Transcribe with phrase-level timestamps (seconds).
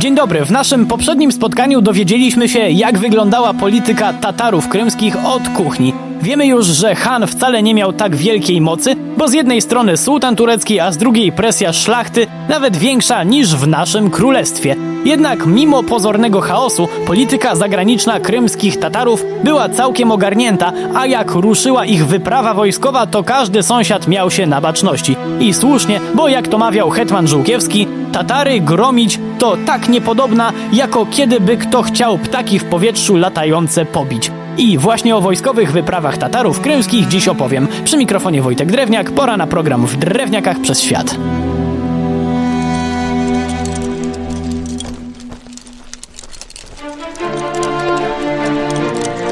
[0.00, 0.44] Dzień dobry.
[0.44, 5.92] W naszym poprzednim spotkaniu dowiedzieliśmy się, jak wyglądała polityka Tatarów krymskich od kuchni.
[6.22, 10.36] Wiemy już, że Han wcale nie miał tak wielkiej mocy, bo z jednej strony sułtan
[10.36, 14.76] turecki, a z drugiej presja szlachty, nawet większa niż w naszym królestwie.
[15.04, 22.06] Jednak mimo pozornego chaosu, polityka zagraniczna krymskich Tatarów była całkiem ogarnięta, a jak ruszyła ich
[22.06, 25.16] wyprawa wojskowa, to każdy sąsiad miał się na baczności.
[25.40, 31.56] I słusznie, bo jak to mawiał hetman Żółkiewski, Tatary gromić to tak niepodobna, jako kiedyby
[31.56, 34.30] kto chciał ptaki w powietrzu latające pobić.
[34.58, 37.68] I właśnie o wojskowych wyprawach Tatarów krymskich dziś opowiem.
[37.84, 41.16] Przy mikrofonie Wojtek Drewniak, pora na program w Drewniakach przez świat.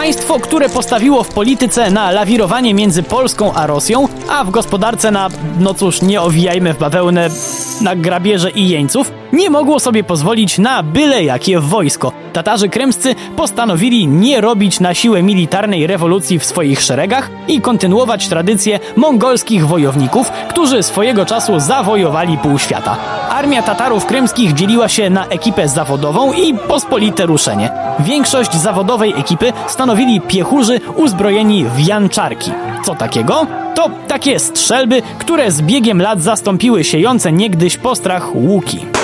[0.00, 5.28] Państwo, które postawiło w polityce na lawirowanie między Polską a Rosją, a w gospodarce na,
[5.58, 7.30] no cóż, nie owijajmy w bawełnę,
[7.80, 12.12] na grabieże i jeńców, nie mogło sobie pozwolić na byle jakie wojsko.
[12.32, 18.80] Tatarzy krymscy postanowili nie robić na siłę militarnej rewolucji w swoich szeregach i kontynuować tradycję
[18.96, 23.19] mongolskich wojowników, którzy swojego czasu zawojowali pół świata.
[23.40, 27.70] Armia Tatarów krymskich dzieliła się na ekipę zawodową i pospolite ruszenie.
[28.00, 32.52] Większość zawodowej ekipy stanowili piechurzy uzbrojeni w janczarki.
[32.84, 33.46] Co takiego?
[33.74, 38.99] To takie strzelby, które z biegiem lat zastąpiły siejące niegdyś postrach łuki.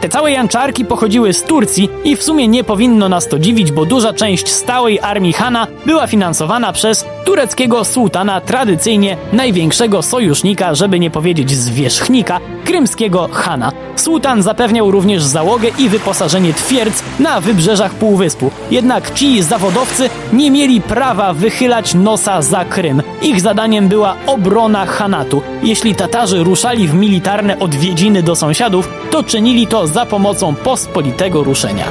[0.00, 3.84] Te całe janczarki pochodziły z Turcji i w sumie nie powinno nas to dziwić, bo
[3.84, 11.10] duża część stałej armii Hana była finansowana przez tureckiego sułtana, tradycyjnie największego sojusznika, żeby nie
[11.10, 13.72] powiedzieć zwierzchnika, krymskiego Hana.
[14.00, 18.50] Sułtan zapewniał również załogę i wyposażenie twierdz na wybrzeżach Półwyspu.
[18.70, 23.02] Jednak ci zawodowcy nie mieli prawa wychylać nosa za Krym.
[23.22, 25.42] Ich zadaniem była obrona Hanatu.
[25.62, 31.84] Jeśli Tatarzy ruszali w militarne odwiedziny do sąsiadów, to czynili to za pomocą pospolitego ruszenia.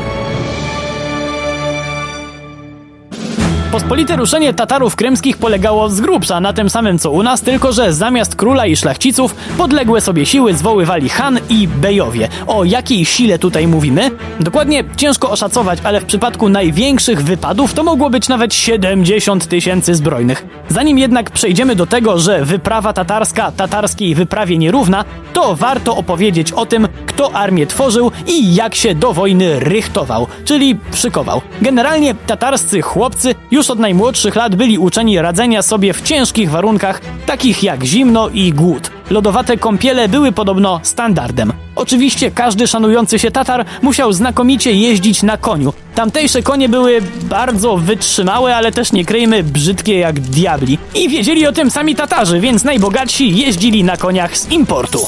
[3.79, 7.93] Pospolite ruszenie Tatarów krymskich polegało z grubsza na tym samym co u nas, tylko że
[7.93, 12.27] zamiast króla i szlachciców podległe sobie siły zwoływali Han i Bejowie.
[12.47, 14.11] O jakiej sile tutaj mówimy?
[14.39, 20.45] Dokładnie ciężko oszacować, ale w przypadku największych wypadów to mogło być nawet 70 tysięcy zbrojnych.
[20.69, 26.65] Zanim jednak przejdziemy do tego, że wyprawa tatarska tatarskiej wyprawie nierówna, to warto opowiedzieć o
[26.65, 31.41] tym, kto armię tworzył i jak się do wojny rychtował, czyli szykował.
[31.61, 37.63] Generalnie tatarscy chłopcy już od najmłodszych lat byli uczeni radzenia sobie w ciężkich warunkach, takich
[37.63, 38.91] jak zimno i głód.
[39.09, 41.53] Lodowate kąpiele były podobno standardem.
[41.75, 45.73] Oczywiście każdy szanujący się Tatar musiał znakomicie jeździć na koniu.
[45.95, 50.77] Tamtejsze konie były bardzo wytrzymałe, ale też nie kryjmy brzydkie jak diabli.
[50.95, 54.99] I wiedzieli o tym sami Tatarzy, więc najbogatsi jeździli na koniach z importu.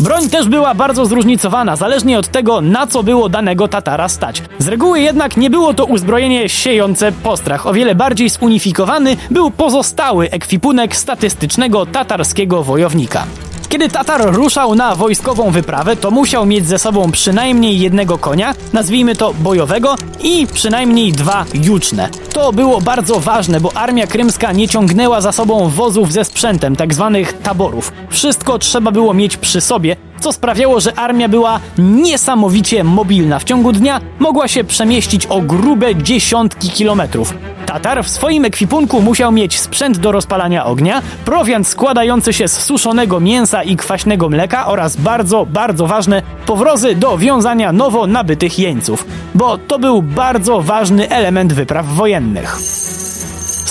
[0.00, 4.42] Broń też była bardzo zróżnicowana, zależnie od tego, na co było danego Tatara stać.
[4.58, 7.66] Z reguły jednak nie było to uzbrojenie siejące postrach.
[7.66, 13.26] O wiele bardziej zunifikowany był pozostały ekwipunek statystycznego tatarskiego wojownika.
[13.74, 19.16] Kiedy Tatar ruszał na wojskową wyprawę, to musiał mieć ze sobą przynajmniej jednego konia, nazwijmy
[19.16, 22.08] to bojowego, i przynajmniej dwa juczne.
[22.32, 26.94] To było bardzo ważne, bo armia krymska nie ciągnęła za sobą wozów ze sprzętem, tak
[26.94, 27.92] zwanych taborów.
[28.10, 33.38] Wszystko trzeba było mieć przy sobie, co sprawiało, że armia była niesamowicie mobilna.
[33.38, 37.34] W ciągu dnia mogła się przemieścić o grube dziesiątki kilometrów.
[37.66, 43.20] Tatar w swoim ekwipunku musiał mieć sprzęt do rozpalania ognia, prowiant składający się z suszonego
[43.20, 49.58] mięsa i kwaśnego mleka oraz bardzo, bardzo ważne powrozy do wiązania nowo nabytych jeńców, bo
[49.58, 52.58] to był bardzo ważny element wypraw wojennych.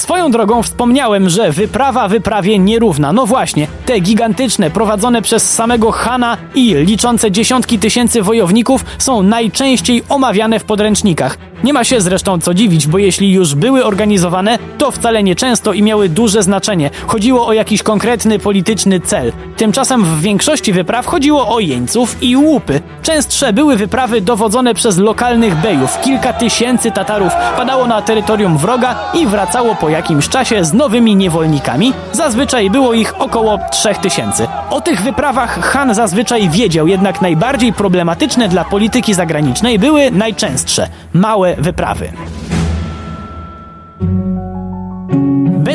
[0.03, 3.13] Swoją drogą wspomniałem, że wyprawa wyprawie nierówna.
[3.13, 10.03] No właśnie, te gigantyczne, prowadzone przez samego Hana i liczące dziesiątki tysięcy wojowników są najczęściej
[10.09, 11.37] omawiane w podręcznikach.
[11.63, 15.73] Nie ma się zresztą co dziwić, bo jeśli już były organizowane, to wcale nie często
[15.73, 16.89] i miały duże znaczenie.
[17.07, 19.33] Chodziło o jakiś konkretny polityczny cel.
[19.57, 22.81] Tymczasem w większości wypraw chodziło o jeńców i łupy.
[23.03, 25.99] Częstsze były wyprawy dowodzone przez lokalnych bejów.
[26.01, 31.93] Kilka tysięcy Tatarów padało na terytorium wroga i wracało po jakimś czasie z nowymi niewolnikami.
[32.11, 34.47] Zazwyczaj było ich około 3000.
[34.69, 41.55] O tych wyprawach Han zazwyczaj wiedział, jednak najbardziej problematyczne dla polityki zagranicznej były najczęstsze małe
[41.55, 42.11] wyprawy.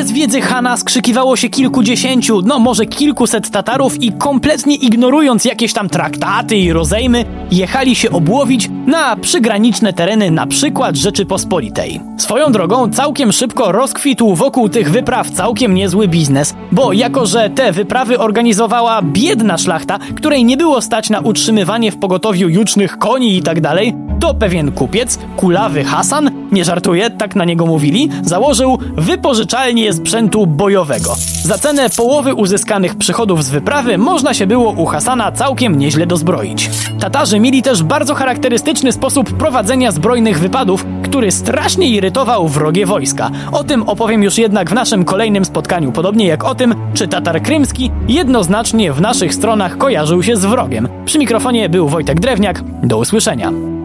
[0.09, 5.89] Bez wiedzy Hana skrzykiwało się kilkudziesięciu, no może kilkuset Tatarów i kompletnie ignorując jakieś tam
[5.89, 12.01] traktaty i rozejmy, jechali się obłowić na przygraniczne tereny na przykład Rzeczypospolitej.
[12.17, 17.71] Swoją drogą całkiem szybko rozkwitł wokół tych wypraw całkiem niezły biznes, bo jako, że te
[17.71, 23.41] wyprawy organizowała biedna szlachta, której nie było stać na utrzymywanie w pogotowiu jucznych koni i
[23.41, 29.93] tak dalej, to pewien kupiec, kulawy Hasan, nie żartuję, tak na niego mówili, założył wypożyczalnię
[29.93, 31.15] sprzętu bojowego.
[31.43, 36.69] Za cenę połowy uzyskanych przychodów z wyprawy można się było u Hasana całkiem nieźle dozbroić.
[36.99, 43.29] Tatarzy mieli też bardzo charakterystyczny sposób prowadzenia zbrojnych wypadów, który strasznie irytował wrogie wojska.
[43.51, 47.41] O tym opowiem już jednak w naszym kolejnym spotkaniu, podobnie jak o tym, czy Tatar
[47.41, 50.87] Krymski jednoznacznie w naszych stronach kojarzył się z wrogiem.
[51.05, 52.63] Przy mikrofonie był Wojtek Drewniak.
[52.83, 53.78] Do usłyszenia.